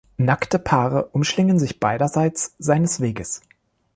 Nackte 0.17 0.57
Paare 0.57 1.09
umschlingen 1.11 1.59
sich 1.59 1.79
beiderseits 1.79 2.55
seines 2.57 3.01
Weges. 3.01 3.41